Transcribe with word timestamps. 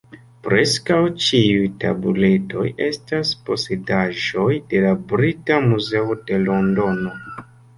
Preskaŭ 0.45 0.95
ĉiuj 1.25 1.67
tabuletoj 1.83 2.65
estas 2.87 3.35
posedaĵoj 3.51 4.49
de 4.73 4.83
la 4.87 4.97
Brita 5.13 5.61
Muzeo 5.69 6.21
de 6.31 6.41
Londono. 6.49 7.17